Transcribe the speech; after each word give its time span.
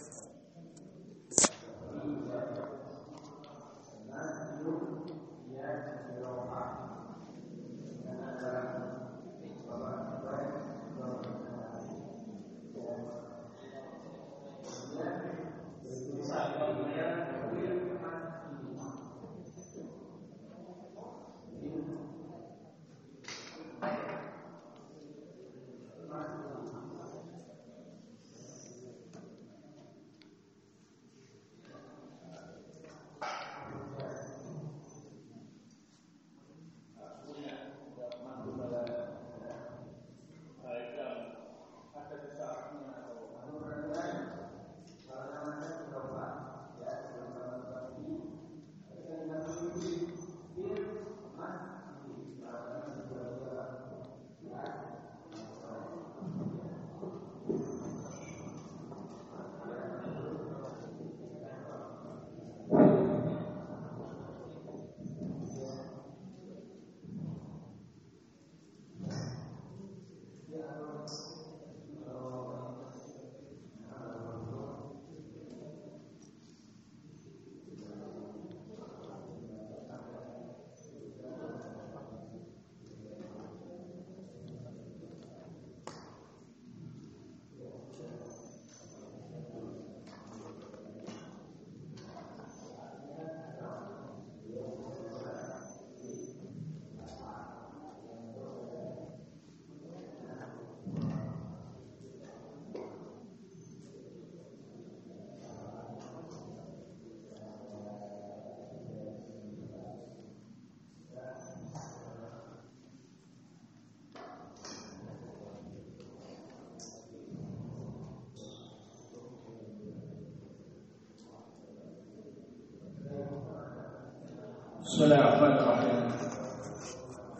بسم 125.01 125.13
الله 125.13 125.27
الرحمن 125.27 125.57
الرحيم 125.57 125.97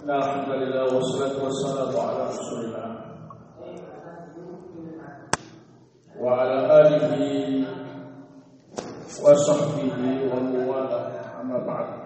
الحمد 0.09 0.49
لله 0.49 0.83
والصلاة 0.95 1.43
والسلام 1.43 1.93
على 1.93 2.19
رسول 2.33 2.59
الله. 2.65 2.89
وعلى 6.17 6.57
آله 6.81 7.13
وصحبه 9.21 9.93
ومن 10.33 10.55
والاه 10.65 11.41
أما 11.41 11.57
بعد. 11.69 12.00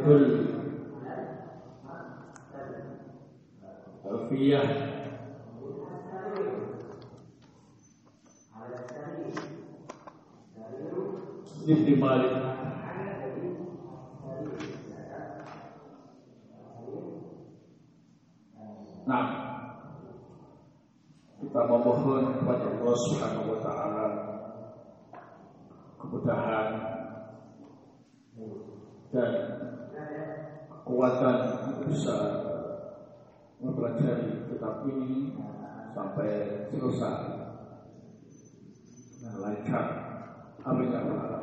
Betul. 0.00 0.24
Alfiyah 4.00 4.68
Ibn 11.70 11.88
Malik. 12.00 12.34
Nah, 19.04 19.26
kita 21.44 21.60
memohon 21.68 22.24
kepada 22.40 22.64
Allah 22.72 22.96
Subhanahu 23.04 23.52
wa 23.52 23.58
taala 23.60 24.06
kemudahan 26.00 26.68
dan 29.12 29.32
kekuatan 30.90 31.38
bisa 31.86 32.18
mempelajari 33.62 34.42
kitab 34.50 34.82
ini 34.90 35.38
sampai 35.94 36.66
selesai. 36.74 37.18
Dan 39.22 39.34
lancar. 39.38 39.86
Amin 40.66 40.90
ya 40.90 40.98
Allah 41.06 41.38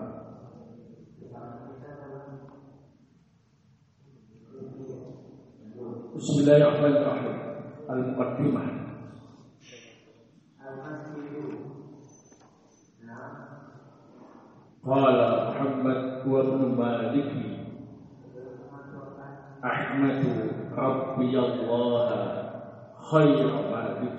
Bismillahirrahmanirrahim. 6.12 7.36
Al-Muqaddimah. 7.88 8.68
Qala 14.84 15.28
Muhammad 15.56 16.00
wa 16.28 16.40
Ibn 16.44 17.57
أحمد 19.66 20.26
ربي 20.78 21.40
الله 21.40 22.10
خير 23.12 23.48
مالك 23.72 24.18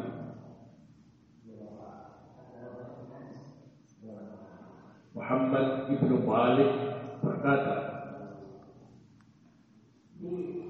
Muhammad 5.18 5.90
ibnu 5.90 6.22
Malik 6.22 6.72
berkata, 7.18 7.76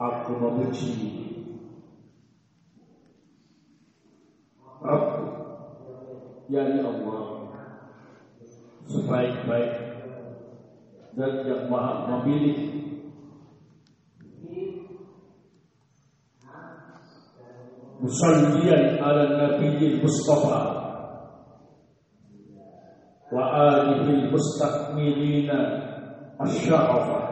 Aku 0.01 0.33
memuji 0.41 0.91
Rabb 4.81 5.09
yakni 6.49 6.81
Allah 6.81 7.25
sebaik-baik 8.89 9.73
dan 11.13 11.33
yang 11.45 11.63
maha 11.69 12.09
memilih 12.09 12.88
musallian 17.99 19.03
ala 19.03 19.25
nabiyil 19.39 20.03
mustafa. 20.03 20.61
Wa 23.29 23.45
alihi 23.53 24.33
mustakmilina 24.33 25.59
asyarafa 26.41 27.29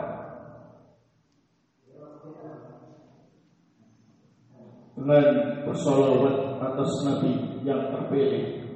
dengan 4.96 5.26
bersolawat 5.64 6.36
atas 6.60 6.90
nabi 7.06 7.32
yang 7.62 7.94
terpilih. 7.94 8.66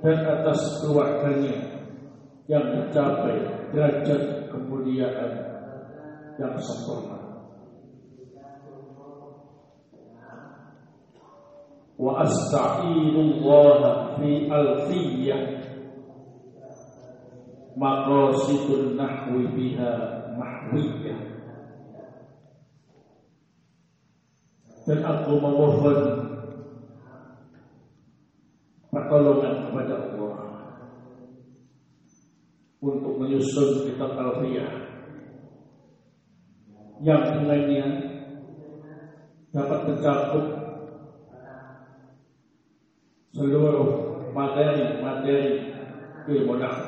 Dan 0.00 0.16
atas 0.24 0.80
keluarganya 0.80 1.84
yang 2.48 2.64
mencapai 2.72 3.68
derajat 3.68 4.48
kemuliaan 4.48 5.32
yang 6.40 6.56
sempurna. 6.56 7.19
Wa 12.00 12.24
asta'inullah 12.24 14.16
fi 14.16 14.48
alfiyah 14.48 15.68
maqasidun 17.76 18.96
nahwi 18.96 19.44
biha 19.52 19.92
mahwiyah 20.32 21.20
dan 24.88 25.00
aku 25.04 25.32
memohon 25.44 26.00
pertolongan 28.88 29.68
kepada 29.68 29.94
Allah 30.00 30.36
untuk 32.80 33.12
menyusun 33.20 33.84
kitab 33.84 34.16
alfiyah 34.16 34.88
yang 37.04 37.28
dengannya 37.28 37.84
dapat 39.52 39.80
mencakup 39.84 40.59
seluruh 43.30 43.86
materi-materi 44.34 45.70
ilmu 46.26 46.54
nahwu. 46.58 46.86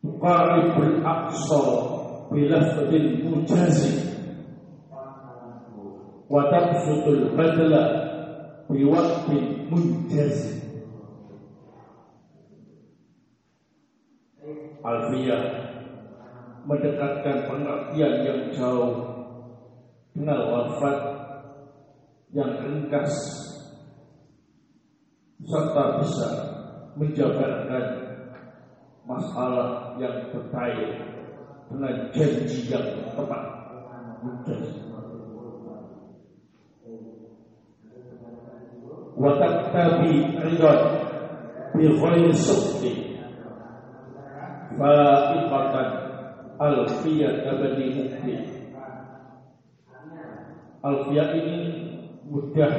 Tuqaribul 0.00 1.04
aqsa 1.04 1.64
bilafdil 2.32 3.08
mujazi. 3.28 4.16
Wa 6.30 6.48
tabsutul 6.48 7.36
badla 7.36 7.82
biwaqtin 8.72 9.68
munjazi. 9.68 10.56
Alfiyah 14.80 15.42
mendekatkan 16.64 17.36
pengertian 17.44 18.14
yang 18.24 18.40
jauh 18.56 19.19
dengan 20.14 20.38
wafat 20.50 20.98
yang 22.34 22.50
ringkas 22.62 23.14
serta 25.46 25.84
bisa 26.02 26.28
menjabarkan 26.94 27.84
masalah 29.08 29.98
yang 29.98 30.30
detail 30.30 30.80
dengan 31.70 31.94
janji 32.14 32.60
yang 32.70 32.86
tepat. 33.14 33.42
Wataktabi 39.20 40.12
ridon 40.40 40.80
bi 41.76 41.84
ghairi 41.92 42.32
sukti 42.32 43.20
fa'iqatan 44.80 45.88
alfiyat 46.56 47.44
abadi 47.48 47.86
mukti 48.00 48.59
Alfiyat 50.80 51.30
ini 51.36 51.56
mudah 52.24 52.72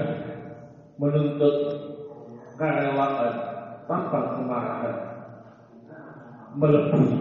menuntut 0.98 1.56
kerelaan 2.58 3.34
tanpa 3.86 4.20
kemarahan. 4.38 4.98
Melebihi 6.58 7.18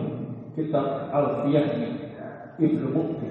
kitab 0.57 1.13
Alfiyahnya 1.13 1.91
Ibnu 2.57 2.89
Mukti 2.93 3.31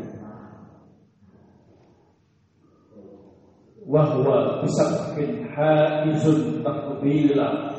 wahwa 3.90 4.62
bisabkin 4.62 5.50
haizun 5.50 6.62
takbila 6.62 7.74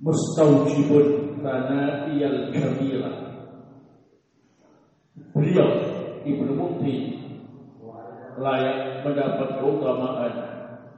mustaujibun 0.00 1.36
tana'iyal 1.44 2.48
kamila 2.56 3.12
beliau 5.36 5.70
Ibnu 6.24 6.52
Mukti 6.56 7.17
layak 8.38 9.02
mendapat 9.02 9.58
keutamaan 9.58 10.32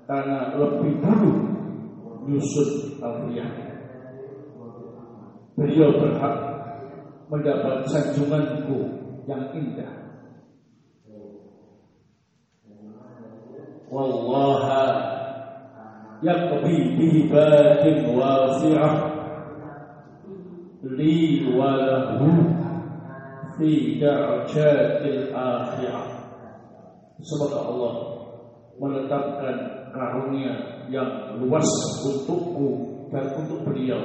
karena 0.05 0.53
lebih 0.59 1.01
dulu 1.01 1.33
nyusun 2.29 3.01
Alfiyah. 3.01 3.51
Beliau 5.57 5.93
berhak 5.97 6.37
mendapat 7.29 7.85
sanjunganku 7.89 8.79
yang 9.29 9.53
indah. 9.53 9.93
Wallaha 13.91 14.87
yaqbi 16.23 16.95
bihibatin 16.95 18.15
wasi'ah 18.15 18.95
li 20.87 21.45
walahu 21.59 22.31
fi 23.59 23.99
da'jatil 23.99 25.35
akhirah 25.35 26.20
Semoga 27.21 27.59
Allah 27.69 27.95
menetapkan 28.81 29.57
karunia 29.93 30.85
yang 30.89 31.37
luas 31.37 31.69
untukku 32.01 32.69
dan 33.13 33.37
untuk 33.37 33.69
beliau 33.69 34.01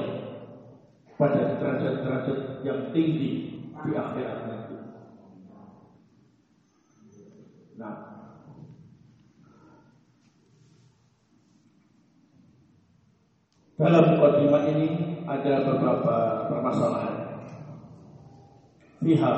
pada 1.16 1.56
derajat-derajat 1.56 2.40
yang 2.68 2.92
tinggi 2.92 3.64
di 3.72 3.92
akhirat 3.96 4.40
nanti. 4.52 4.76
Nah, 7.80 7.96
dalam 13.80 14.04
mukadimah 14.16 14.64
ini 14.76 14.88
ada 15.24 15.54
beberapa 15.64 16.16
permasalahan. 16.52 17.16
Pihak 19.00 19.38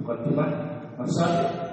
mukadimah 0.00 0.50
masalah 0.96 1.70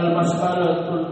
Al-mas'alatul 0.00 1.09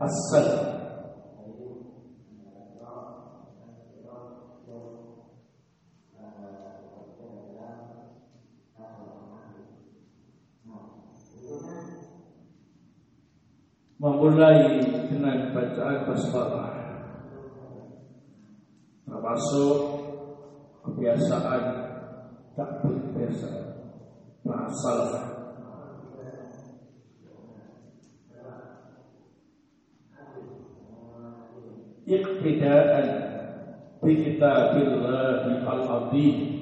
as-salaf 0.00 0.80
memulai 14.00 14.80
dengan 15.12 15.52
bacaan 15.52 16.08
basmalah 16.08 16.72
termasuk 19.04 19.76
kebiasaan 20.80 21.62
takbir 22.56 22.96
biasa 23.12 23.52
berasal 24.40 24.98
اقتداء 32.12 33.20
بكتاب 34.02 34.76
الله 34.82 35.72
العظيم 35.72 36.59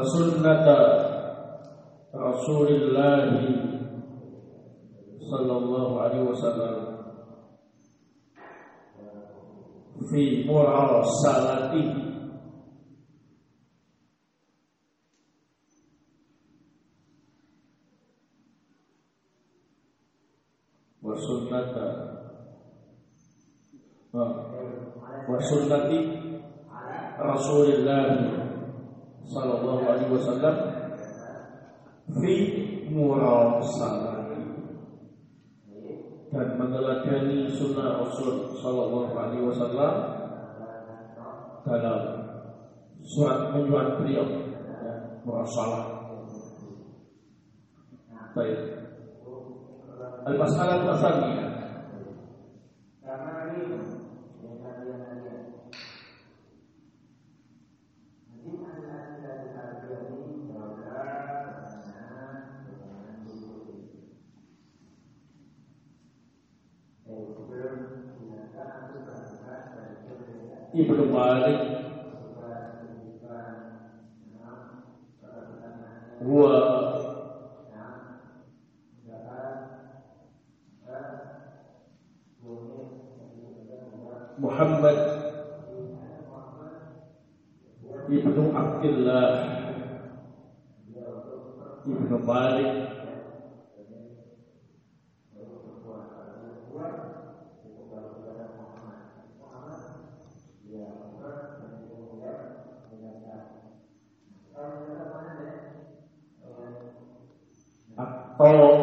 wa 0.00 0.06
sunnata 0.08 0.80
Rasulullah 2.08 3.28
sallallahu 5.28 5.92
alaihi 6.00 6.24
wasallam 6.24 6.76
fi 10.08 10.48
murasalatihi 10.48 12.00
wa 21.04 21.12
sunnata 21.12 21.88
wa 24.16 25.36
sunnati 25.44 26.00
Rasulullah 27.20 28.48
sallallahu 29.30 29.86
alaihi 29.86 30.10
wasallam 30.10 30.56
fi 32.18 32.34
murasalati 32.90 34.42
dan 36.30 36.48
meneladani 36.58 37.46
sunnah 37.54 38.02
Rasul 38.02 38.58
sallallahu 38.58 39.14
alaihi 39.14 39.46
wasallam 39.46 39.94
dalam 41.66 42.00
surat 43.06 43.54
menyurat 43.54 43.98
beliau. 43.98 44.26
Ya, 44.26 44.94
murasalah. 45.26 45.84
Baik. 48.34 48.58
Al-Mas'alah 50.26 50.86
Tsaniyah 50.94 51.49
Ibnu 70.74 71.04
Malik 71.10 71.60
huwa 76.22 76.54
Muhammad 84.38 84.98
Ibnu 88.10 88.42
Abdullah 88.54 89.26
Ibnu 91.86 92.16
Malik 92.22 92.90
atau 108.40 108.80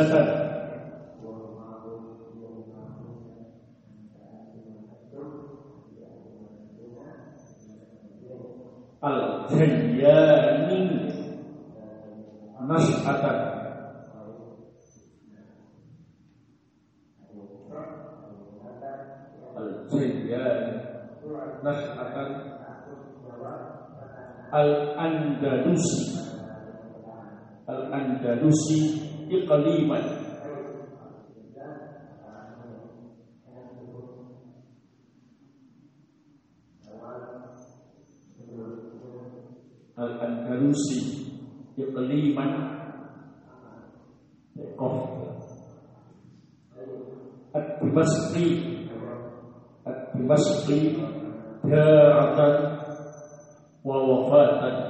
nisbatan 0.00 0.28
al-jayyani 9.04 10.80
nas'atan 12.64 13.38
al-jayyani 21.64 22.30
al-andalusi. 24.50 26.18
Al-andalusi 27.70 29.09
iqliman 29.30 30.06
Al-Andalusi 40.00 41.00
iqliman 41.78 42.52
Qaf 44.74 44.96
Ad-Dimashqi 47.54 48.46
Ad-Dimashqi 49.86 50.78
Daratan 51.70 52.54
Wa 53.86 53.96
wafatan 54.08 54.89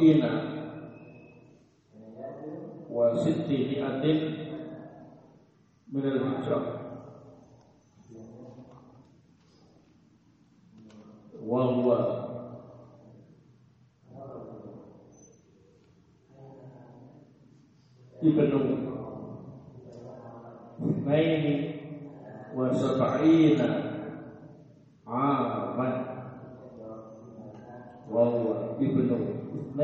wa 0.00 0.47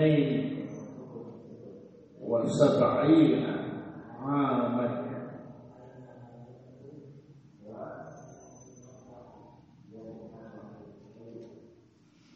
اثنين 0.05 0.69
وسبعين 2.21 3.47
عاما. 4.21 5.05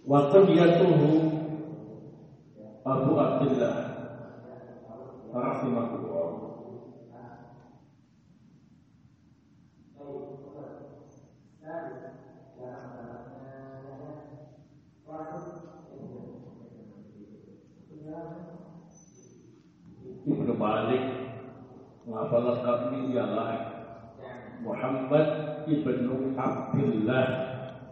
وقضيته 0.08 1.27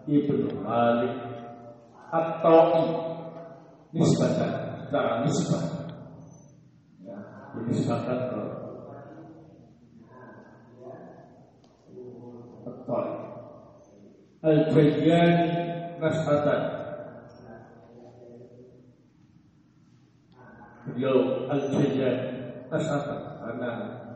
Ibnu 0.07 0.63
Malik 0.63 1.15
At-Ta'i 2.15 2.87
Nisbatan. 3.91 4.67
Secara 4.87 5.27
nisbah. 5.27 5.65
Ya, 7.03 7.19
Dinisbahkan 7.59 8.19
ke 8.31 8.43
At-Ta'i 12.71 13.13
Al-Jayyani 14.47 15.49
Nas'atan 15.99 16.63
Beliau 20.87 21.51
Al-Jayyani 21.51 22.31
Nas'atan 22.71 23.21
Karena 23.43 23.71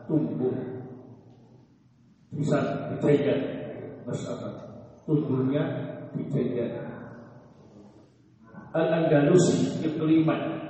tumbuh. 0.07 0.55
Bisa 2.31 2.87
kejayaan 2.95 3.39
Nas'atan 4.07 4.60
Tumbuhnya 5.05 5.63
kejayaan 6.13 6.91
Al-Andalusi 8.71 9.83
Ikliman 9.83 10.61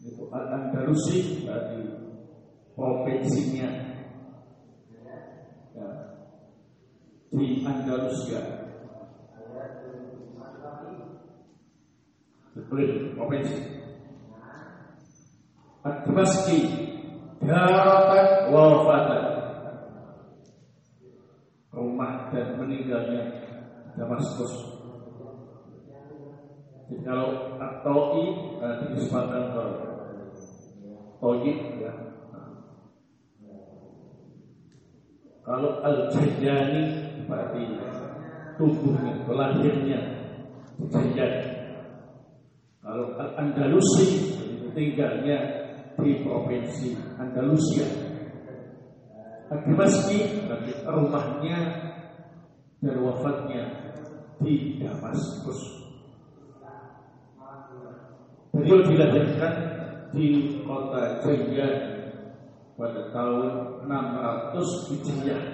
itu 0.00 0.24
Al-Andalusi 0.32 1.44
dari 1.44 1.84
provinsinya. 2.72 3.68
Ya, 5.76 5.88
di 7.28 7.60
Andalusia. 7.66 8.40
Iklim 12.56 13.14
provinsi. 13.14 13.58
Ad-Damaski 15.84 16.58
daratan 17.44 18.50
wafatan 18.50 19.17
rumah 21.72 22.32
dan 22.32 22.56
meninggalnya 22.56 23.22
Damaskus 23.98 24.78
jadi 26.88 27.04
kalau 27.04 27.60
atoi 27.60 28.24
uh, 28.64 28.74
dinisbatkan 28.80 29.52
ke 29.52 29.64
toyib 31.20 31.58
ya. 31.84 31.92
Kalau 35.44 35.80
al 35.84 36.08
jayani 36.12 36.82
berarti 37.28 37.60
tubuhnya, 38.56 39.12
lahirnya 39.28 40.00
jayan. 40.88 41.32
Kalau 42.80 43.12
al 43.20 43.30
Andalusi 43.36 44.32
tinggalnya 44.72 45.38
di 46.00 46.24
provinsi 46.24 46.96
Andalusia. 47.20 48.07
Berarti 49.48 50.28
rumahnya 50.84 51.58
dan 52.84 52.96
wafatnya 53.00 53.62
di 54.44 54.76
Damaskus. 54.76 55.88
Beliau 58.52 58.84
dilahirkan 58.84 59.54
di 60.12 60.60
kota 60.68 61.24
Jaya 61.24 61.68
pada 62.76 63.08
tahun 63.08 63.48
600 63.88 64.88
Hijriah. 64.92 65.44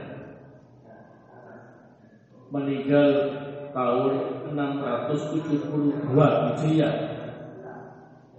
Meninggal 2.51 3.11
tahun 3.71 4.13
672 4.59 6.19
Hijriah. 6.19 6.95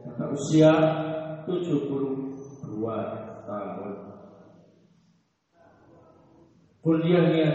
Pada 0.04 0.26
usia 0.36 0.72
72 1.48 3.25
كليانيا 6.86 7.50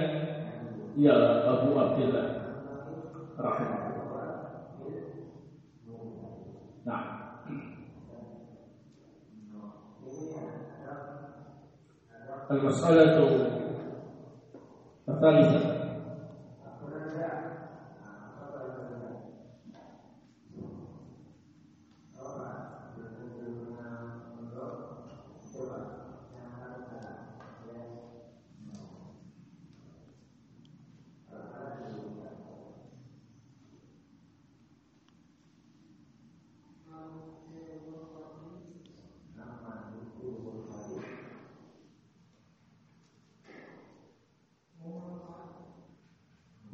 يا 0.96 1.16
أبو 1.52 1.80
عبد 1.80 2.02
الله 2.02 2.26
رحمه 3.38 3.86
الله 3.86 4.50
نعم 6.86 7.20
المسألة 12.50 13.18
الثالثة 15.08 15.79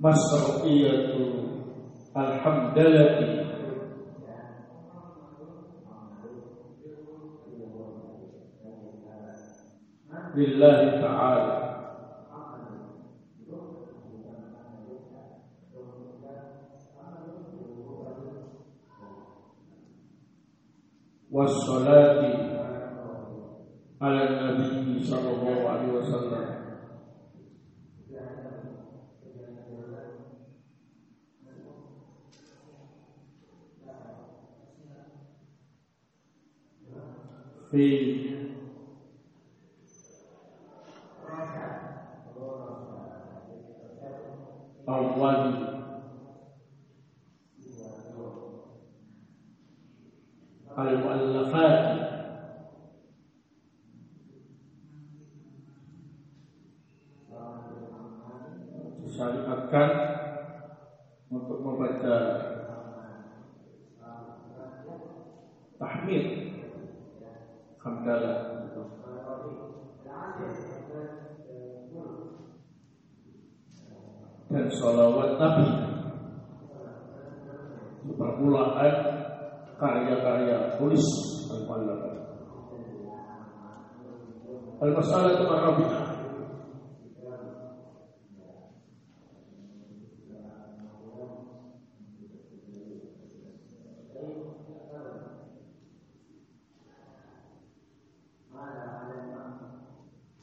مسرقية 0.06 1.14
الحمدلة 2.16 3.46
لله 10.36 11.00
تعالى. 11.00 11.45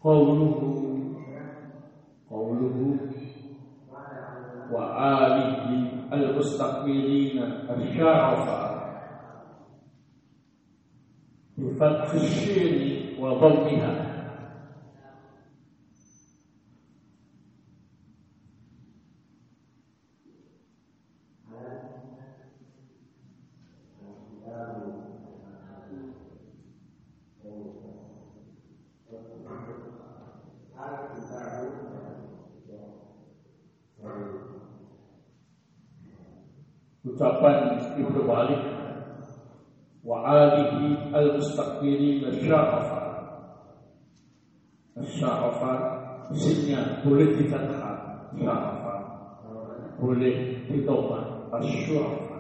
قوله 0.04 0.56
قوله 2.30 2.98
وآله 4.72 5.68
المستقبلين 6.13 7.44
الشرف 7.70 8.46
بفتح 11.58 12.13
الشين 12.13 13.20
وضمها. 13.24 14.03
isinya 47.03 47.03
boleh 47.03 47.29
dikatakan 47.35 47.96
syarafa 48.38 48.94
boleh 49.98 50.35
ditopang 50.70 51.51
asyurafa 51.51 52.38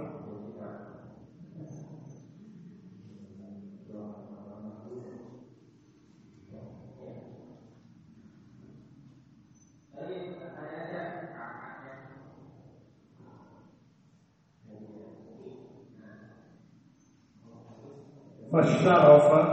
فالشرف 18.52 19.28
فالشرف 19.32 19.51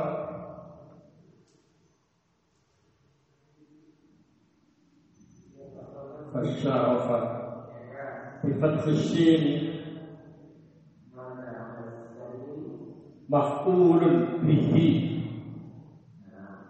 الشين 8.90 9.44
مفعول 13.30 14.02
به 14.42 14.76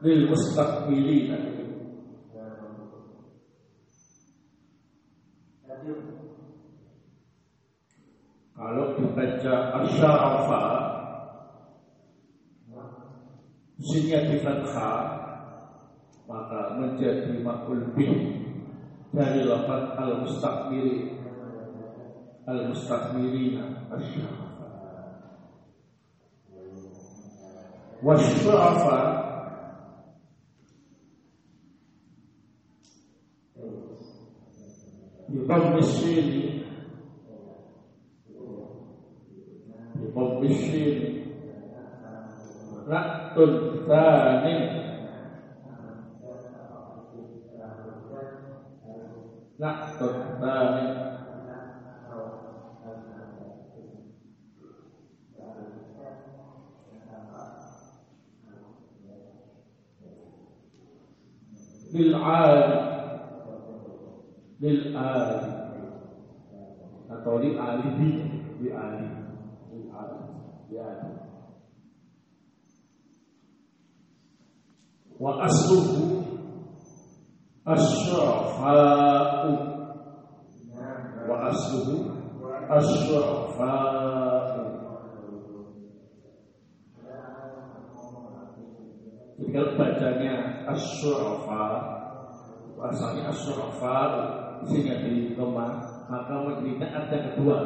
للمستقبلين 0.03 1.55
kalau 8.55 8.97
dibaca 8.97 9.55
asyarafa 9.83 10.63
Sinnya 13.75 14.25
di 14.31 14.39
fathah 14.41 15.03
maka 16.25 16.79
menjadi 16.79 17.37
makul 17.45 17.93
bih 17.93 18.41
dari 19.13 19.45
lafaz 19.45 19.93
al 19.99 20.25
المستكبرين 22.50 23.74
الشرفاء 23.92 24.50
والشرفاء. 28.02 29.30
بضم 35.28 35.76
الشين 35.78 36.62
بضم 39.94 40.42
الشين 40.42 41.26
رأت 42.88 43.38
الثاني. 43.38 44.80
رأت 49.60 50.02
الثاني. 50.02 51.09
lil'ali 62.00 62.80
lil'ali 64.60 65.40
atau 67.12 67.36
li'alihi 67.36 68.08
li'ali 68.64 69.08
wa 75.20 75.44
asluhu 75.44 76.24
asyafa'u 77.68 79.52
wa 81.28 81.36
asluhu 81.52 82.08
asyafa'u 82.72 84.00
tinggal 89.36 89.76
bacanya 89.76 90.59
asyrafa 90.69 91.63
asalnya 92.91 93.31
asyrafa 93.31 93.97
isinya 94.65 94.95
di 95.03 95.33
koma 95.33 95.79
maka 96.05 96.33
menjadi 96.45 96.85
ada 96.93 97.17
kedua 97.31 97.57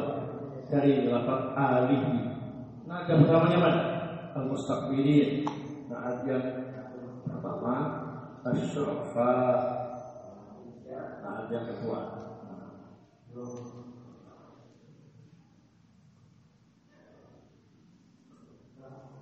dari 0.70 1.08
lafaz 1.10 1.42
alihi 1.56 2.20
nah 2.86 3.04
ada 3.04 3.12
pertamanya 3.18 3.58
mana 3.58 3.82
al 4.38 4.44
mustaqbilin 4.48 5.44
nah 5.90 6.08
ada 6.08 6.22
yang 6.26 6.44
pertama 7.26 7.76
asyrafa 8.46 9.34
nah 11.20 11.32
ada 11.44 11.52
yang 11.52 11.66
kedua 11.74 12.20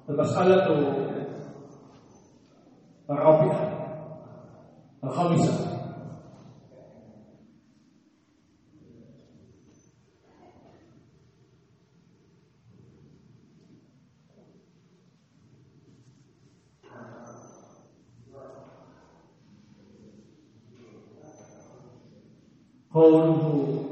المسألة 0.09 0.67
الرابعة 3.11 3.72
الخامسة. 5.04 5.74
قوله 22.94 23.84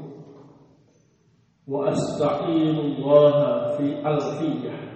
وأستعين 1.68 2.78
الله 2.78 3.76
في 3.76 4.08
ألفية 4.08 4.91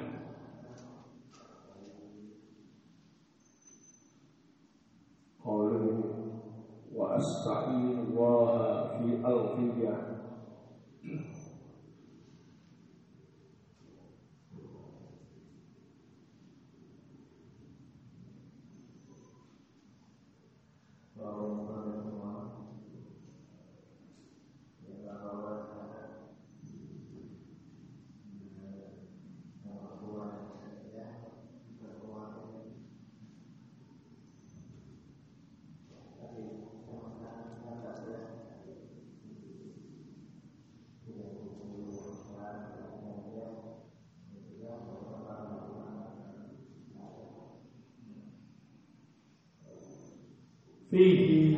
فيه 50.97 51.57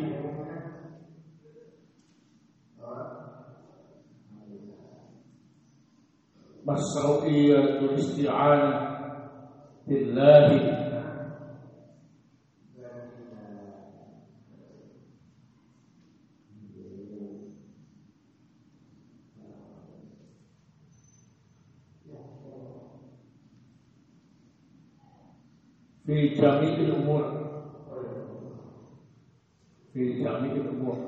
مشروعية 6.66 7.58
الاستعانة 7.78 8.88
بالله 9.86 10.78
في 26.06 26.28
جميع 26.28 26.78
الأمور 26.80 27.27
que 29.98 30.24
a 30.24 30.30
amiga 30.30 30.62
do 30.62 31.07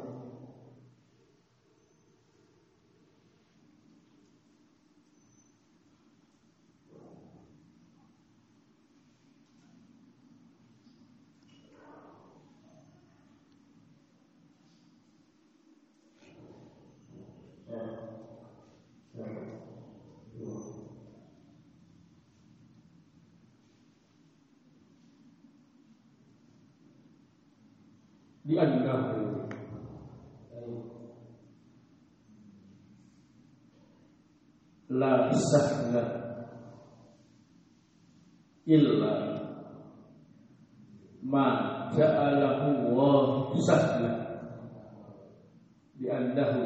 annahu 46.31 46.61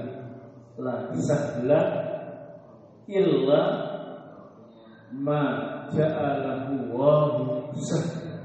la 0.76 1.08
sahla 1.16 1.80
illa 3.08 3.60
ma 5.16 5.42
ja'alahu 5.88 6.92
wa 6.92 7.12
sahla. 7.80 8.36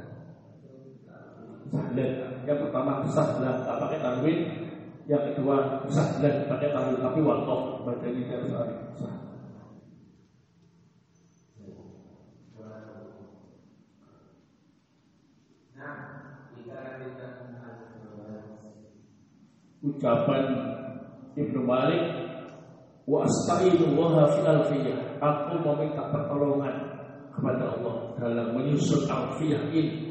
Yang 2.47 2.60
pertama 2.65 3.03
sahla. 3.12 3.62
Tak 3.67 3.75
pakai 3.84 3.99
tanwin. 3.99 4.39
Yang 5.12 5.23
kedua 5.36 5.84
sahla. 5.91 6.47
Pakai 6.47 6.69
tanwin 6.71 6.97
tapi 7.03 7.19
wakaf 7.19 7.62
bacanya 7.84 8.23
harus 8.32 8.53
ada 8.55 8.75
ucapan 19.79 20.68
Malik 21.69 22.03
wa 23.05 23.21
astagfirullah 23.29 24.25
fi 24.34 24.41
alfiyah 24.41 25.21
aku 25.21 25.62
meminta 25.62 26.10
pertolongan 26.10 26.75
kepada 27.29 27.77
Allah 27.77 27.95
dalam 28.17 28.58
menyusun 28.58 29.05
alfiyah 29.05 29.69
ini 29.69 30.10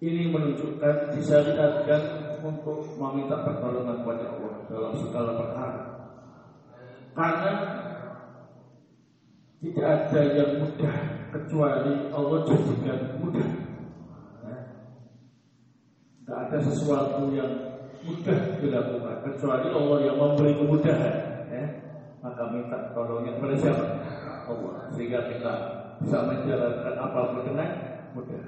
ini 0.00 0.32
menunjukkan 0.32 1.12
disyariatkan 1.12 2.02
untuk 2.40 2.88
meminta 2.96 3.36
pertolongan 3.44 4.00
kepada 4.00 4.24
Allah 4.32 4.54
dalam 4.64 4.92
segala 4.96 5.30
perkara. 5.36 5.82
Karena 7.12 7.52
tidak 9.60 9.86
ada 9.92 10.20
yang 10.40 10.50
mudah 10.64 10.96
kecuali 11.36 11.94
Allah 12.16 12.38
jadikan 12.48 13.00
mudah. 13.20 13.50
Tidak 16.16 16.38
ada 16.48 16.58
sesuatu 16.64 17.28
yang 17.36 17.69
mudah 18.04 18.40
dilakukan 18.60 19.16
kecuali 19.24 19.68
Allah 19.68 19.98
yang 20.04 20.16
memberi 20.16 20.52
kemudahan 20.56 21.14
ya. 21.52 21.64
Maka 22.20 22.42
minta 22.52 22.78
tolongnya 22.92 23.36
kepada 23.36 23.56
siapa? 23.56 23.86
Allah. 24.48 24.74
Sehingga 24.92 25.24
kita 25.28 25.52
bisa 26.00 26.18
menjalankan 26.24 26.94
apa 26.96 27.20
pun 27.32 27.42
dengan 27.44 27.68
mudah. 28.16 28.44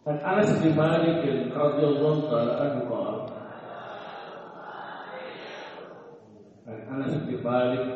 Dan 0.00 0.16
Anas 0.24 0.50
bin 0.64 0.72
Malik 0.72 1.20
radhiyallahu 1.52 2.20
taala 2.32 2.52
anhu 2.56 2.88
dan 6.64 6.80
Anas 6.88 7.14
bin 7.28 7.40
Malik 7.44 7.86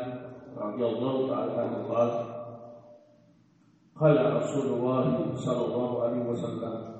radhiyallahu 0.53 1.19
taala 1.27 1.53
anhu 1.65 1.81
qala 3.95 4.23
Rasulullah 4.37 5.07
sallallahu 5.39 5.95
alaihi 6.03 6.27
wasallam 6.29 6.94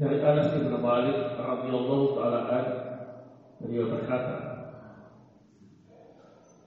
dari 0.00 0.16
Anas 0.24 0.56
bin 0.56 0.72
Malik 0.80 1.36
radhiyallahu 1.36 2.16
taala 2.16 2.40
an 2.48 2.66
beliau 3.60 3.92
berkata 3.92 4.48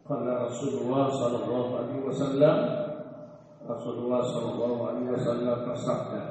Qala 0.05 0.45
Rasulullah 0.45 1.09
sallallahu 1.09 1.69
alaihi 1.81 2.05
wasallam 2.05 2.83
Rasulullah 3.63 4.19
Shallallahu 4.27 4.79
Alaihi 4.91 5.07
Wasallam 5.15 5.57
bersabda, 5.63 6.21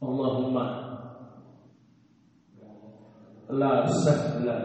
Allahumma 0.00 0.64
la 3.52 3.84
sahla 3.84 4.58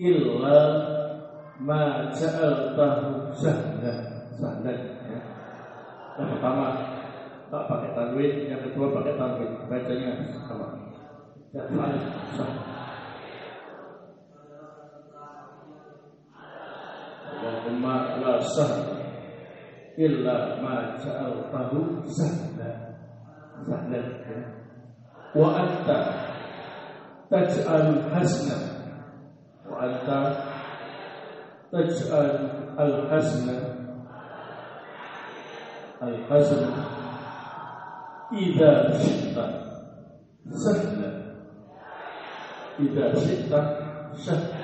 illa 0.00 0.60
ma 1.60 2.08
ja'altahu 2.16 3.36
sahla 3.36 3.92
sahla 4.40 4.72
ya. 4.72 4.91
Yang 6.20 6.28
pertama 6.36 6.66
tak 7.48 7.68
pakai 7.68 7.90
tanwin 7.96 8.48
yang 8.48 8.60
kedua 8.64 8.92
pakai 8.96 9.16
tanwin. 9.16 9.50
Bacanya 9.68 10.12
sama. 10.48 10.68
Ya, 11.52 11.68
sahla 12.32 12.64
Allahumma 17.28 18.16
la 18.24 18.40
sahla 18.40 19.04
illa 20.00 20.56
ma 20.64 20.96
ja'altahu 20.96 22.08
sahla 22.08 22.96
sahlan 23.68 24.08
wa 25.36 25.48
anta 25.60 25.98
taj'al 27.28 28.08
hasna. 28.12 28.56
Wa 29.68 29.76
anta 29.84 30.20
taj'al 31.68 32.32
al 32.80 32.94
hasna 33.12 33.71
al 36.02 36.16
hasna 36.28 36.82
idza 38.34 38.70
syi'ta 38.98 39.44
sahla 40.62 41.10
idza 42.82 43.04
syi'ta 43.22 43.60
sahla 44.24 44.58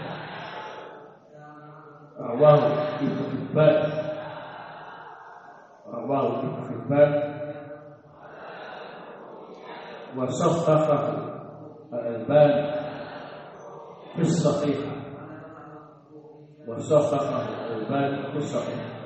rawahu 2.19 2.69
Ibnu 3.07 3.25
Hibban 3.31 3.77
rawahu 5.87 6.31
Ibnu 6.43 6.63
Hibban 6.75 7.11
wa 10.19 10.27
sahhahahu 10.27 11.15
Al-Albani 11.95 12.63
fi 14.19 14.23
sahih 14.27 14.81
wa 16.67 16.75
sahhahahu 16.83 17.47
Al-Albani 17.47 18.35
fi 18.35 18.41
sahih 18.43 18.99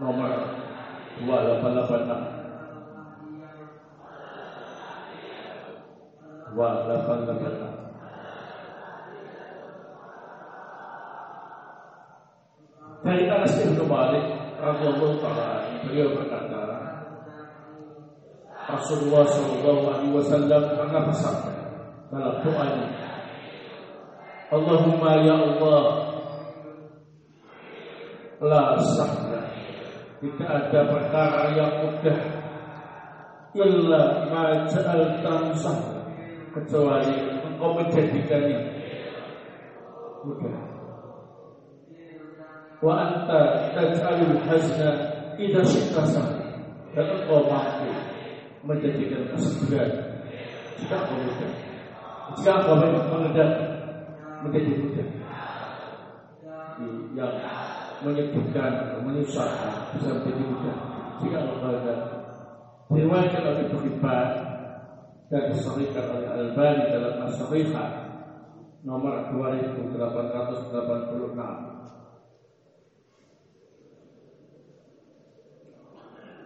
nomor 0.00 0.30
2886 1.22 2.34
2886 6.54 7.84
Dari 13.04 13.28
Anas 13.28 13.52
bin 13.60 13.76
Malik 13.84 14.24
radhiyallahu 14.64 15.20
taala 15.20 15.23
beliau 15.84 16.08
berkata 16.16 16.60
Rasulullah 18.64 19.28
Shallallahu 19.28 19.82
Alaihi 19.92 20.14
Wasallam 20.16 20.62
pernah 20.72 21.02
bersabda 21.04 21.54
dalam 22.08 22.36
doanya 22.40 22.88
Allahumma 24.54 25.10
ya 25.20 25.36
Allah 25.36 25.84
la 28.44 28.64
sahla 28.82 29.42
tidak 30.20 30.48
ada 30.48 30.80
perkara 30.88 31.42
yang 31.52 31.72
mudah 31.84 32.18
illa 33.54 34.02
ma 34.32 34.64
sahla 34.68 35.74
kecuali 36.54 37.14
engkau 37.42 37.70
menjadikannya 37.74 38.60
mudah. 40.24 40.56
Wa 42.84 42.92
anta 43.00 43.40
taj'alul 43.74 44.38
hazna 44.44 45.13
idza 45.38 45.62
syi'ta 45.66 46.02
dan 46.94 47.06
engkau 47.10 47.42
mampu 47.50 47.90
menjadikan 48.64 49.22
kesedihan 49.34 49.90
jika 50.78 50.94
engkau 51.00 51.16
mudah. 51.22 51.50
Jika 52.38 52.52
engkau 52.60 52.76
mengendap 52.82 53.50
menjadi 54.46 54.72
mudah. 54.84 55.08
Yang 57.14 57.32
menyebutkan, 58.02 58.72
menyusahkan 59.06 59.94
bisa 59.94 60.10
menjadi 60.18 60.42
mudah. 60.44 60.76
Jika 61.22 61.38
engkau 61.40 61.70
ada 61.70 61.94
riwayat 62.92 63.42
oleh 63.42 63.66
Bukhari 63.72 64.38
dan 65.32 65.42
disahihkan 65.50 66.04
oleh 66.14 66.28
Al-Bani 66.30 66.84
dalam 66.92 67.14
As-Sahihah 67.26 67.88
nomor 68.84 69.32
2886. 69.32 71.73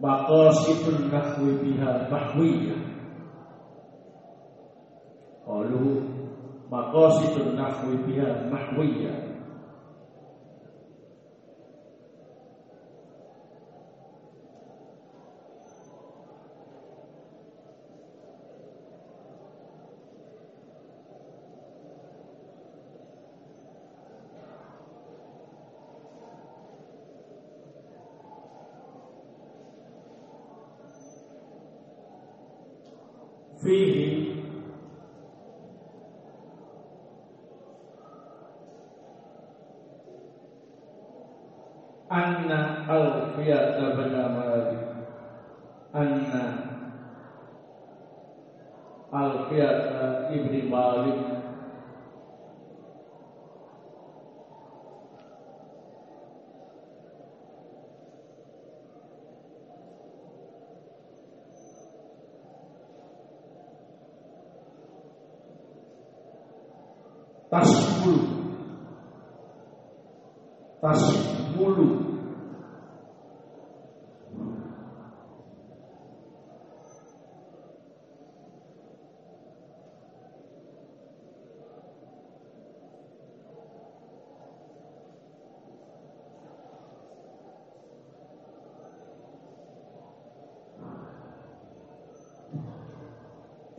maqasidun 0.00 1.10
nahwi 1.10 1.58
biha 1.62 2.08
nahwiyah. 2.10 2.80
Qalu 5.44 5.86
maqasidun 6.70 7.54
nahwi 7.58 7.94
biha 8.06 8.48
nahwiyah. 8.50 9.27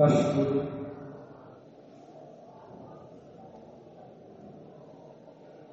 Tasbulu 0.10 0.60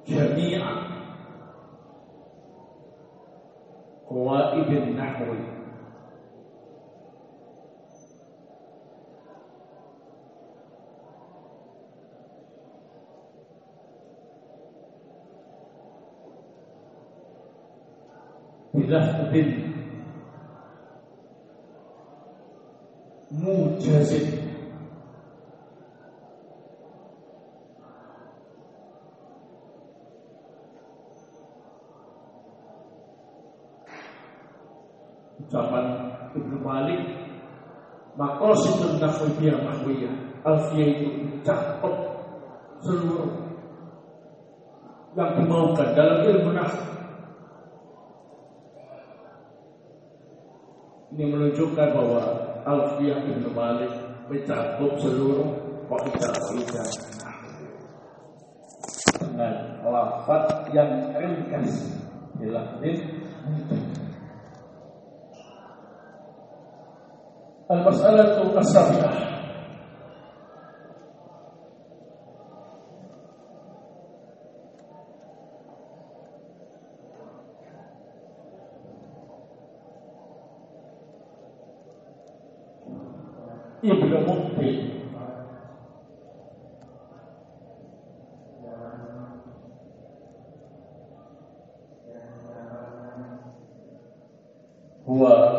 جميع 0.07 0.61
قواعد 4.09 4.69
النحو 4.71 5.25
بلفظ 18.73 19.66
jazib 23.79 24.25
ucapan 35.47 35.85
Ibnu 36.35 36.57
Malik 36.59 37.01
Makosidun 38.17 38.97
nafwiyah 38.97 39.61
mahwiyah 39.61 40.13
alfiya 40.41 40.85
itu 40.89 41.07
mencakup 41.21 41.95
seluruh 42.81 43.29
yang 45.17 45.33
dimaukan 45.33 45.97
dalam 45.97 46.25
ilmu 46.25 46.51
nafsu 46.53 46.85
ini 51.17 51.23
menunjukkan 51.33 51.87
bahwa 51.97 52.46
Alfiah 52.67 53.23
bin 53.23 53.47
Malik 53.55 53.95
mencakup 54.27 54.99
seluruh 54.99 55.55
kaidah-kaidah 55.87 56.87
dengan 59.23 59.53
lafaz 59.87 60.67
yang 60.75 61.15
ringkas 61.15 61.95
dilafzin 62.35 63.23
Al-mas'alatu 67.67 68.51
as-sabi'ah 68.59 69.36
هو 95.07 95.56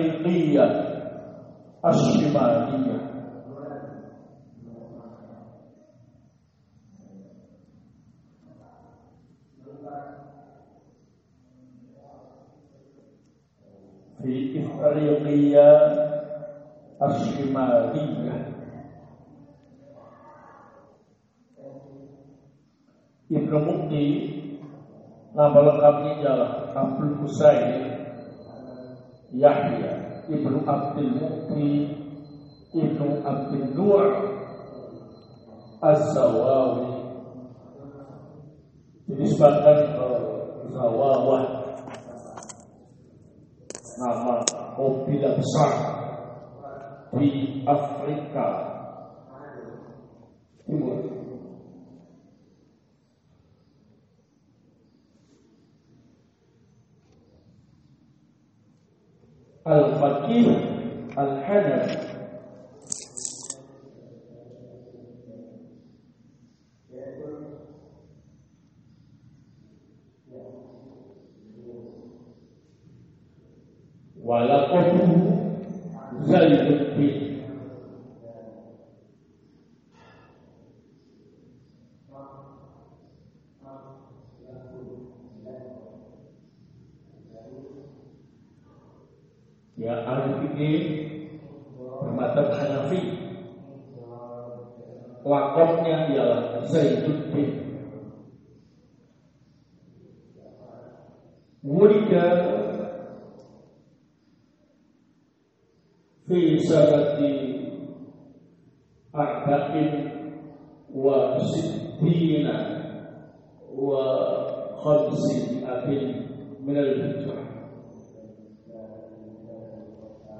إفريقية 0.00 0.64
الشمالية 1.84 2.96
في 14.22 14.60
إفريقية 14.64 15.68
الشمالية 17.02 18.56
Ibnu 23.26 23.58
Mukti 23.58 24.06
nama 25.34 25.58
lengkapnya 25.58 26.12
adalah 26.22 26.50
Abdul 26.78 27.26
Husain 27.26 27.99
Yahya 29.31 30.23
Ibnu 30.27 30.63
Abdul 30.67 31.11
Mukti 31.15 31.69
Ibnu 32.75 33.23
Abdul 33.23 33.65
Nur 33.75 34.05
Az-Zawawi. 35.81 36.87
Dinisbatkan 39.09 39.79
ke 39.97 40.07
Zawawah 40.71 41.43
nama 44.01 44.41
kabilah 44.47 45.35
besar 45.37 45.71
di 47.19 47.61
Afrika 47.67 48.47
Timur 50.63 51.10
القتيل 59.67 60.55
الحدث 61.19 62.10
في 106.31 106.57
سنة 106.57 107.19
أربع 109.15 110.11
وستين 110.95 112.47
وخمسمائة 114.81 116.15
من 116.59 116.77
الهجرة 116.77 117.43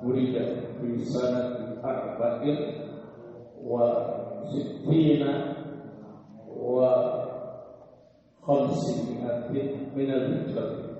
ولد 0.04 0.36
في 0.82 0.98
سنة 1.04 1.46
أربع 1.84 2.58
وستين 3.64 5.24
وخمسمائة 8.48 9.76
من 9.96 10.10
الهجرة 10.12 10.91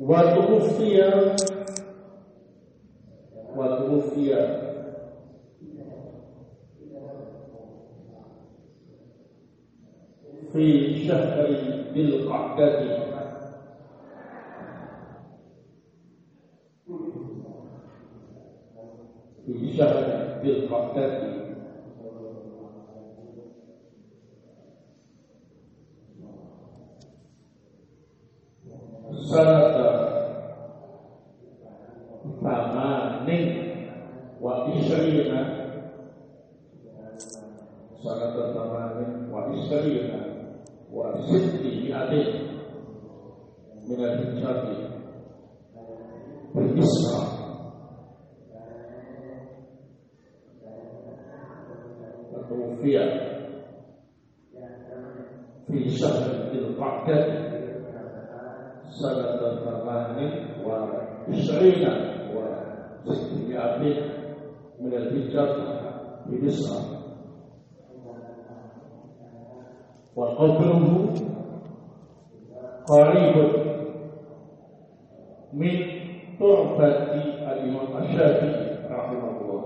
وتوفي 0.00 1.02
وتوفي 3.56 4.34
في 10.52 10.96
شهر 11.08 11.46
ذي 11.94 12.00
القعدة 12.04 12.80
في 19.46 19.72
شهر 19.76 20.40
ذي 20.42 20.50
القعدة 20.50 21.36
سنة 29.30 29.69
ثمانين 39.81 40.21
وست 40.93 41.61
مئتين 41.63 42.47
من 43.89 44.03
الحجاج 44.05 44.75
في 46.53 46.59
مصر 46.59 47.17
وتوفي 52.33 52.95
في 55.67 55.89
شهر 55.89 56.49
ذي 56.51 56.59
القعدة 56.59 57.51
سنة 58.89 59.39
ثمان 59.65 60.17
وتسعين 60.65 61.87
وستمائة 63.05 64.11
من 64.79 64.93
الهجرة 64.93 65.81
في 66.29 66.45
مصر 66.45 67.00
وقبره 70.15 71.13
قريب 72.87 73.35
من 75.53 75.75
تربة 76.39 76.87
الإمام 77.51 78.03
الشافعي 78.03 78.87
رحمه 78.91 79.41
الله. 79.41 79.63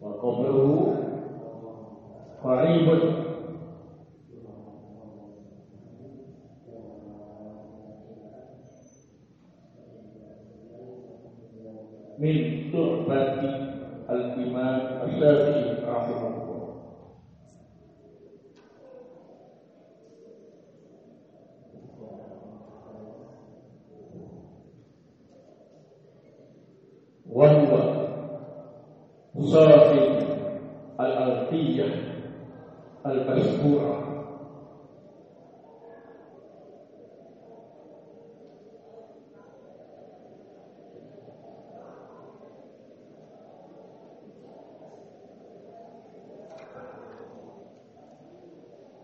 وقبره 0.00 0.94
قريب 2.44 2.88
من 12.18 12.36
تربة 12.72 13.32
الإمام 14.10 14.80
الشافعي 15.08 15.84
رحمه 15.88 16.26
الله. 16.26 16.43
وهو 29.53 29.53
صاحب 29.53 30.19
الألفية 30.99 31.83
المشهورة 33.05 34.05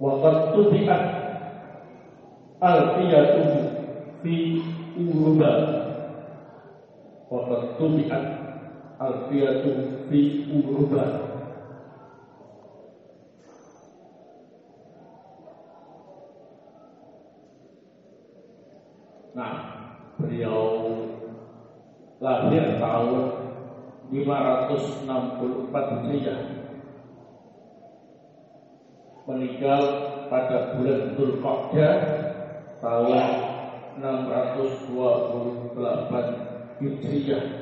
وقد 0.02 0.54
طبعت 0.54 1.16
ألفية 2.64 3.44
في 4.24 4.62
أوروبا 4.98 5.86
وقد 7.32 7.78
طبعت 7.80 8.36
ألفية 9.02 9.64
في 10.10 10.29
berubah. 10.71 11.31
Nah, 19.31 19.63
beliau 20.19 20.91
lahir 22.19 22.83
tahun 22.83 23.31
564 24.11 25.07
Hijriah. 25.71 26.67
Meninggal 29.31 29.83
pada 30.27 30.75
bulan 30.75 31.15
Dzulqa'dah 31.15 31.95
tahun 32.83 33.23
628 34.03 36.83
Hijriah. 36.83 37.60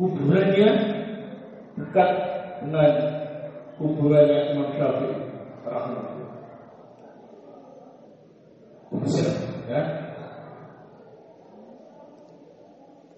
Kuburannya 0.00 0.70
dekat 1.76 2.10
dengan 2.64 2.92
kuburannya 3.76 4.56
Imam 4.56 4.72
Syafi'i 4.72 5.12
rahimahullah. 5.60 6.32
Ya. 9.68 9.82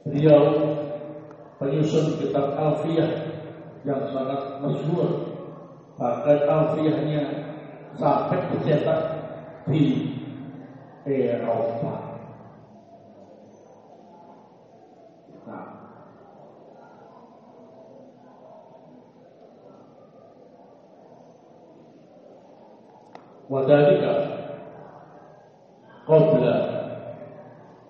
Beliau 0.03 0.43
penyusun 1.63 2.19
kitab 2.19 2.59
Alfiyah 2.59 3.31
yang 3.87 4.03
sangat 4.11 4.59
masyhur. 4.59 5.39
Bahkan 5.95 6.39
Alfiyahnya 6.51 7.23
sampai 7.95 8.43
dicetak 8.59 9.01
di 9.71 10.11
Eropa. 11.07 12.11
Nah, 15.47 15.83
wadalika 23.53 24.13
qabla 26.09 26.57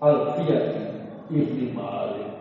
Alfiyah 0.03 0.67
Ibni 1.31 1.71
Malik. 1.71 2.35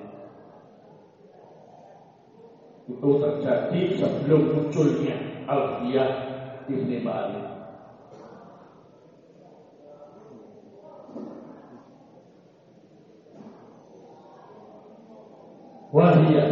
Itu 2.90 3.10
terjadi 3.22 3.82
sebelum 4.02 4.42
munculnya 4.58 5.46
Alfiyah 5.46 6.10
Ibni 6.66 7.06
Malik. 7.06 7.46
Wahia 15.94 16.46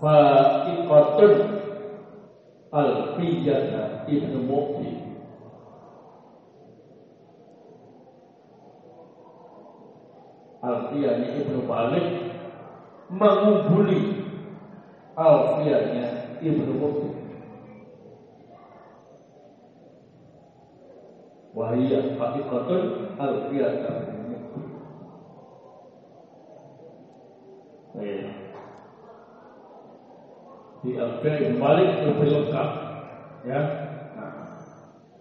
fa'iqatun. 0.00 1.34
Alfiyah 2.72 4.04
Ibnu 4.08 4.38
Mu'ti 4.48 5.05
Alfiyahnya 10.96 11.28
Ibnu 11.44 11.60
Malik 11.68 12.06
mengumpuli 13.12 14.00
Alfiyahnya 15.12 16.40
Ibnu 16.40 16.72
Mufti. 16.80 17.10
Wahiyah 21.52 22.16
hakikatun 22.16 23.12
Alfiyah. 23.20 23.72
Ya. 27.96 28.16
Di 30.80 30.90
Alfiyah 30.96 31.52
Malik 31.60 31.88
lebih 32.08 32.28
lengkap, 32.40 32.68
ya. 33.44 33.60
Nah, 34.16 34.32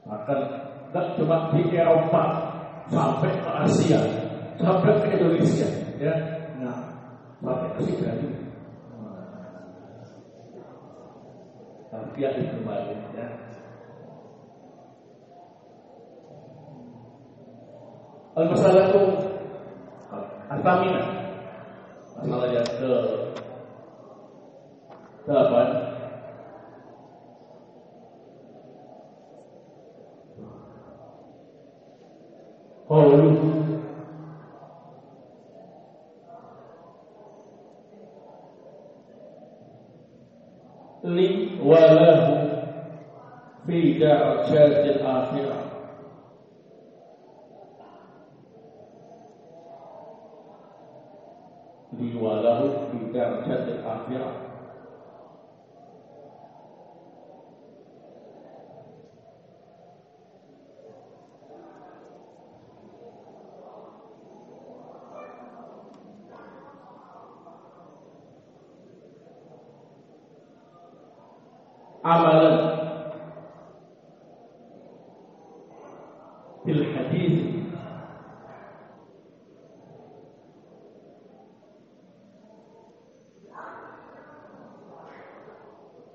bahkan 0.08 0.40
tidak 0.88 1.20
cuma 1.20 1.52
di 1.52 1.68
Eropa 1.76 2.24
sampai 2.88 3.32
ke 3.44 3.50
Asia 3.68 4.25
sampai 4.60 4.94
ke 5.04 5.08
Indonesia 5.20 5.68
ya. 6.00 6.14
Nah 6.60 6.78
sampai 7.40 7.70
ke 7.76 7.82
sini 7.84 8.36
tapi 11.96 12.20
ada 12.28 12.42
kembali 12.44 12.96
ya. 13.16 13.28
Al 18.36 18.52
masalah 18.52 18.92
itu 18.92 19.04
Al-Tamina 20.52 21.15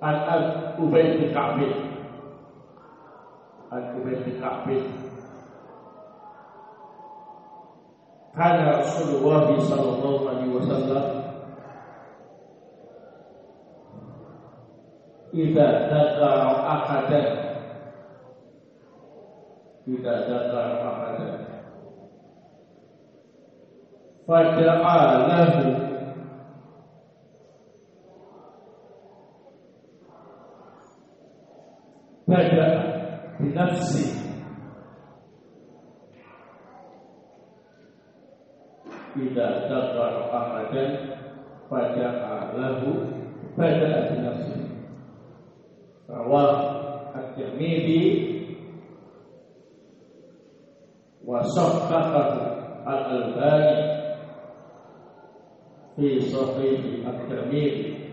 عن 0.03 0.15
أبي 0.15 1.19
بن 1.19 1.35
كعب 1.35 1.59
عن 3.73 3.83
أبي 4.01 4.15
بن 4.15 4.41
كعب 4.41 4.67
كان 8.37 8.69
رسول 8.81 9.17
الله 9.17 9.59
صلى 9.59 9.89
الله 9.99 10.29
عليه 10.31 10.55
وسلم 10.55 11.21
إذا 15.35 15.69
ذكر 15.87 16.51
أحدا 16.67 17.23
إذا 19.89 20.15
ذكر 20.21 20.89
أحدا 20.89 21.47
فدعا 24.29 25.27
له 25.29 25.80
بنفسه 33.60 34.26
إذا 39.16 39.48
ذكر 39.68 40.38
أحدا 40.38 40.86
فدعا 41.72 42.54
له 42.58 42.82
بدأ 43.58 44.10
بنفسه 44.10 44.62
رواه 46.10 46.60
الترمذي 47.16 48.36
وصححه 51.26 52.30
الألباني 52.88 53.96
di 55.96 56.20
Sahih 56.20 57.08
At-Tirmidzi 57.08 58.12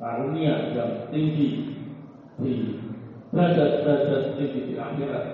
karunia 0.00 0.72
yang 0.72 1.12
tinggi 1.12 1.76
di 2.40 2.80
derajat-derajat 3.28 4.40
tinggi 4.40 4.72
di 4.72 4.74
akhirat 4.80 5.26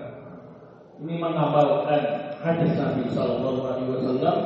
ini 0.99 1.23
mengamalkan 1.23 2.35
hadis 2.43 2.75
Nabi 2.75 3.07
Sallallahu 3.15 3.63
Alaihi 3.63 3.91
Wasallam 3.95 4.37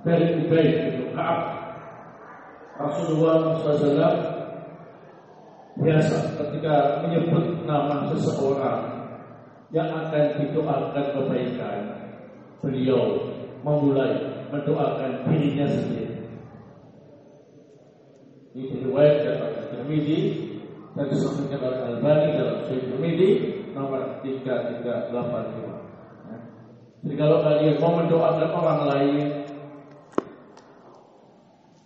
dari 0.00 0.40
Ubay 0.40 0.96
bin 0.96 1.12
Kaab. 1.12 1.40
Rasulullah 2.80 3.60
SAW 3.60 4.39
biasa 5.80 6.36
ketika 6.36 7.00
menyebut 7.04 7.64
nama 7.64 8.04
seseorang 8.12 9.00
yang 9.72 9.88
akan 9.88 10.24
didoakan 10.36 11.06
kebaikan, 11.16 11.80
beliau 12.60 13.32
memulai 13.64 14.44
mendoakan 14.52 15.24
dirinya 15.30 15.66
sendiri. 15.70 16.20
Ini 18.50 18.66
diriwayatkan 18.76 19.34
oleh 19.46 19.62
Tirmidzi 19.70 20.18
dan 20.98 21.06
disebutkan 21.06 21.62
oleh 21.62 21.80
Al-Bani 21.86 22.28
dalam 22.34 22.66
Sahih 22.66 22.82
Tirmidzi 22.90 23.30
nomor 23.72 24.20
3385. 24.26 25.80
Jadi 27.00 27.14
kalau 27.16 27.40
kalian 27.40 27.80
mau 27.80 27.96
mendoakan 27.96 28.50
orang 28.52 28.80
lain, 28.92 29.48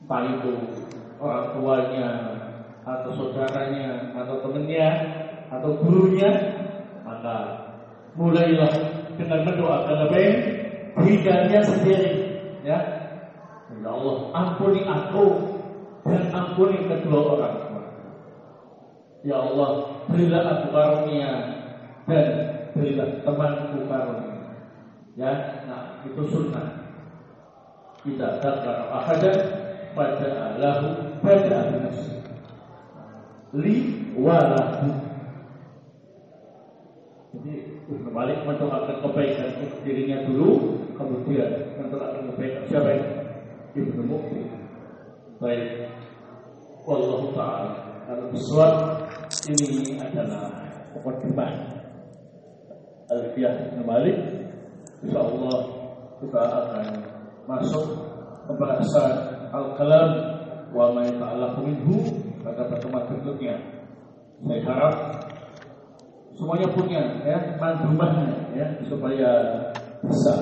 entah 0.02 0.22
itu 0.26 0.52
orang 1.22 1.54
tuanya, 1.54 2.33
atau 2.84 3.10
saudaranya, 3.16 4.12
atau 4.12 4.44
temannya, 4.44 4.88
atau 5.48 5.70
gurunya, 5.80 6.30
maka 7.04 7.36
mulailah 8.14 8.72
dengan 9.16 9.40
mendoakan 9.48 10.08
apa 10.08 10.18
hidupnya 11.02 11.60
sendiri, 11.64 12.12
ya. 12.62 12.78
Ya 13.74 13.90
Allah, 13.90 14.16
ampuni 14.32 14.80
aku 14.86 15.26
dan 16.08 16.32
ampuni 16.32 16.88
kedua 16.88 17.36
orang 17.36 17.54
tua. 17.68 17.84
Ya 19.24 19.36
Allah, 19.40 19.70
berilah 20.08 20.42
aku 20.44 20.66
karunia 20.72 21.32
dan 22.08 22.26
berilah 22.72 23.08
temanku 23.24 23.88
karunia. 23.88 24.40
Ya, 25.16 25.32
nah 25.68 26.00
itu 26.04 26.22
sunnah. 26.28 26.84
Kita 28.04 28.40
dakar 28.40 28.88
ahadan 28.92 29.38
pada 29.96 30.60
lahu 30.60 30.88
pada 31.24 31.72
nafsi. 31.72 32.23
Li 33.54 33.74
walahu. 34.18 34.90
Jadi 37.34 37.54
kembali 37.86 38.32
mendoakan 38.46 38.96
kebaikan 39.02 39.48
untuk 39.62 39.80
dirinya 39.86 40.22
dulu, 40.26 40.50
kemudian 40.94 41.78
mendoakan 41.78 42.34
kebaikan 42.34 42.62
siapa 42.70 42.90
ini? 42.94 43.08
Ibnu. 43.74 44.18
Baik. 45.42 45.90
Wallahu 46.84 47.32
ta'ala. 47.34 47.70
Kalau 48.04 48.28
biswab 48.28 48.74
ini 49.48 49.96
adalah 49.96 50.52
pokok 50.92 51.24
Al-Fiyah 53.04 53.80
Malik 53.84 54.16
Insya 55.04 55.20
Allah 55.20 55.58
kita 56.24 56.40
akan 56.40 56.86
masuk 57.44 57.84
ke 58.48 58.52
bahasan 58.56 59.12
Al-Kalam 59.52 60.10
wa 60.72 60.96
ma 60.96 61.04
yata'allaqu 61.04 61.60
minhu 61.60 62.23
pada 62.44 62.68
pertemuan 62.68 63.08
berikutnya. 63.08 63.56
Saya 64.44 64.60
harap 64.68 64.94
semuanya 66.36 66.68
punya 66.76 67.02
ya 67.24 67.56
mandumannya 67.56 68.52
ya 68.52 68.66
supaya 68.84 69.30
bisa 70.04 70.34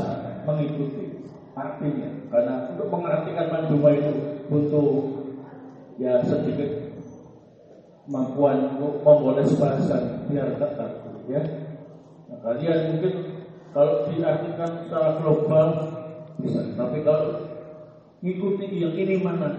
mengikuti 0.43 1.23
artinya. 1.55 2.11
Karena 2.33 2.55
untuk 2.75 2.91
mengartikan 2.91 3.47
manduma 3.55 3.95
itu 3.95 4.13
butuh 4.51 4.89
ya 6.03 6.19
sedikit 6.27 6.91
kemampuan 8.03 8.75
untuk 8.75 8.99
memoles 9.07 9.55
bahasa 9.55 10.27
biar 10.27 10.59
tetap 10.59 10.91
ya. 11.31 11.43
Nah, 12.27 12.39
kalian 12.43 12.79
mungkin 12.97 13.15
kalau 13.71 14.11
diartikan 14.11 14.71
secara 14.85 15.23
global 15.23 15.67
bisa, 16.43 16.61
tapi 16.75 16.99
kalau 17.07 17.47
ngikuti 18.25 18.83
yang 18.83 18.95
ini 18.97 19.23
mana, 19.23 19.55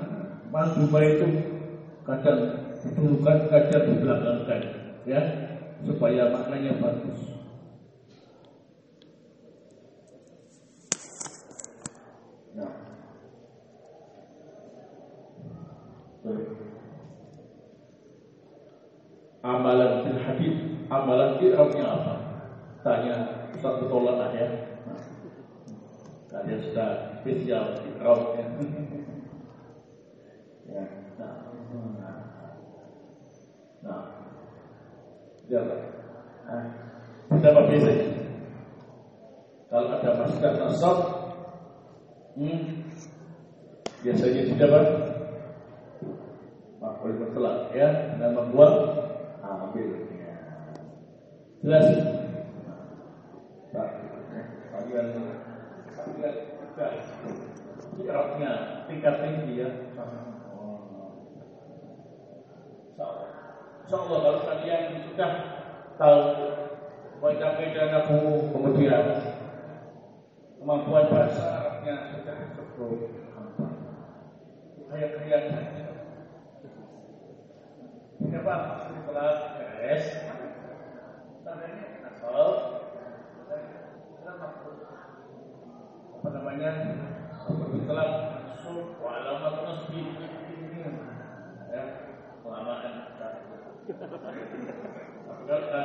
manduma 0.52 1.00
itu 1.02 1.53
kadang 2.04 2.40
didulukan, 2.84 3.38
kadang 3.48 3.84
dibelakangkan, 3.88 4.62
ya, 5.08 5.22
supaya 5.84 6.32
maknanya 6.32 6.80
bagus. 6.80 7.20
Nah. 12.54 12.72
Amalan 19.44 20.08
bil 20.08 20.20
hadis, 20.24 20.56
amalan 20.88 21.36
Arabnya 21.36 21.86
apa? 21.88 22.16
Tanya 22.84 23.16
satu 23.60 23.88
tolak 23.88 24.32
ya. 24.36 24.48
Kalian 26.28 26.60
sudah 26.66 26.90
spesial 27.22 27.80
di 27.86 27.92
crowd 28.02 28.34
ya. 28.36 28.46
ya. 30.74 30.84
Nah, 31.20 31.36
nah, 33.86 34.02
jalan. 35.48 35.80
Nah, 36.48 36.66
kita 37.34 37.48
apa 37.52 37.62
bedanya? 37.68 38.08
Kalau 39.74 39.90
ada 39.90 40.10
masjid 40.22 40.54
nasab, 40.62 40.98
hmm, 42.38 42.62
biasanya 44.06 44.42
tidak 44.54 44.70
apa? 44.70 44.82
Makhluk 46.78 47.16
bertelak 47.26 47.74
ya, 47.74 47.90
dan 48.22 48.38
membuat 48.38 48.74
ambil. 49.42 49.88
Ya. 50.14 50.36
Jelas 51.64 51.88
bagian 54.74 55.08
bagian 55.96 56.36
Irabnya 57.94 58.52
tingkat 58.90 59.16
tinggi 59.22 59.62
ya. 59.62 59.70
Insya 62.94 63.33
Allah 63.94 64.18
kalau 64.26 64.42
kalian 64.50 65.06
sudah 65.06 65.32
tahu 66.02 66.22
baca 67.22 67.48
beda 67.62 67.84
nabu 67.94 68.50
kemudian 68.50 69.06
kemampuan 70.58 71.06
bahasa 71.14 71.73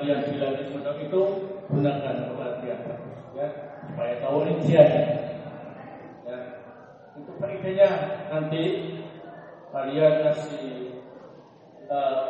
kalian 0.09 0.33
bilang 0.33 0.57
semacam 0.57 0.97
itu 1.05 1.21
gunakan 1.69 2.17
perhatian 2.33 2.81
ya 3.37 3.47
supaya 3.85 4.15
tahu 4.25 4.39
rinciannya 4.49 5.05
ya 6.25 6.39
itu 7.13 7.33
perintahnya 7.37 7.89
nanti 8.33 8.65
kalian 9.69 10.15
kasih 10.25 10.97
uh, 11.93 12.25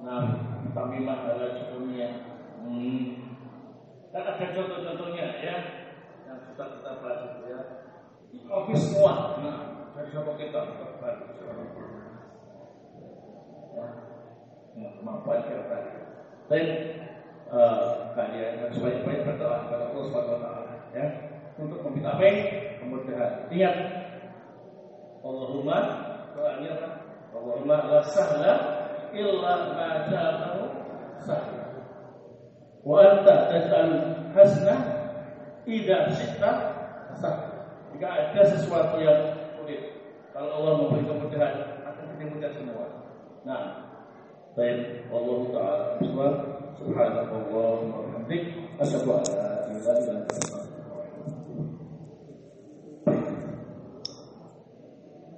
nah 0.00 0.24
tamimah 0.72 1.20
ala 1.20 1.68
dunia 1.68 2.32
Hmm. 2.62 3.18
Kan 4.14 4.22
ada 4.22 4.54
contoh-contohnya 4.54 5.42
ya 5.42 5.56
yang 6.30 6.38
sudah 6.46 6.78
kita 6.78 6.94
itu 6.94 7.42
ya. 7.50 7.60
Kopi 8.46 8.74
semua. 8.78 9.34
Nah, 9.42 9.90
dari 9.98 10.14
siapa 10.14 10.30
kita 10.38 10.62
ya. 10.62 11.10
ya, 13.74 13.86
kemampuan 14.76 15.44
kita 15.44 15.64
tadi. 15.68 15.90
Baik, 16.48 16.70
uh, 17.52 18.12
kalian 18.16 18.68
sebanyak-banyak 18.72 19.22
berdoa 19.28 19.56
kepada 19.68 19.84
Allah 19.92 20.02
Subhanahu 20.08 20.34
Wa 20.36 20.40
Taala 20.40 20.74
ya 20.92 21.06
untuk 21.60 21.78
meminta 21.88 22.16
apa? 22.16 22.28
Kemudahan. 22.80 23.32
Ingat, 23.52 23.76
Allahumma 25.22 25.78
doanya? 26.34 26.74
Allahumma 27.32 27.76
la 27.88 28.00
sahla 28.04 28.52
illa 29.12 29.52
ma 29.76 29.88
ja'alahu 30.08 30.62
sahla. 31.24 31.64
Wa 32.82 32.96
anta 33.00 33.34
taj'al 33.48 33.90
hasna 34.34 34.76
Tidak 35.62 36.02
syi'ta 36.18 36.50
sah. 37.22 37.36
Jika 37.94 38.08
ada 38.10 38.42
sesuatu 38.50 38.98
yang 38.98 39.36
sulit, 39.54 39.94
kalau 40.34 40.58
Allah 40.58 40.72
memberi 40.82 41.06
kemudahan, 41.06 41.86
akan 41.86 42.18
mudah 42.34 42.50
semua. 42.50 42.86
Nah, 43.46 43.91
baik, 44.56 45.08
Allah 45.08 45.38
Ta'ala 45.48 46.28
Subhanahu 46.76 47.36
wa 47.48 47.80
bihamdik, 48.04 48.42
asyhadu 48.76 49.16
an 49.16 49.24
la 49.32 49.48
ilaha 49.72 50.00
illa 50.04 50.71